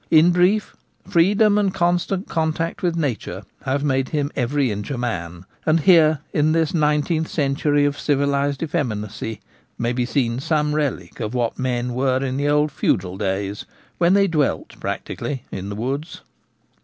[0.09, 0.75] In brief,
[1.07, 6.21] freedom and constant contact with nature have made him every inch a man; and here
[6.33, 9.41] in this nineteenth century of civilised effeminacy
[9.77, 13.65] may be seen some relic of what men were in the old feudal days
[13.99, 16.21] when they dwelt practically in the woods.